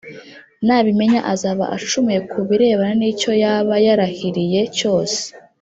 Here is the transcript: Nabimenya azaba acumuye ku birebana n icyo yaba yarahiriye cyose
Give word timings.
Nabimenya 0.65 1.19
azaba 1.33 1.63
acumuye 1.75 2.19
ku 2.29 2.39
birebana 2.47 2.93
n 2.99 3.03
icyo 3.11 3.31
yaba 3.43 3.73
yarahiriye 3.85 4.61
cyose 4.77 5.21